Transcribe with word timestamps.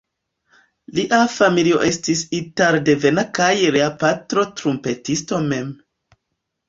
Lia 0.99 1.19
familio 1.33 1.81
estis 1.89 2.23
italdevena 2.39 3.27
kaj 3.41 3.51
lia 3.79 3.93
patro 4.05 4.47
trumpetisto 4.61 5.43
mem. 5.53 5.71